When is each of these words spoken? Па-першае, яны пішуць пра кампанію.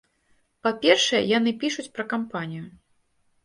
Па-першае, 0.67 1.21
яны 1.37 1.55
пішуць 1.67 1.87
пра 1.99 2.09
кампанію. 2.17 2.69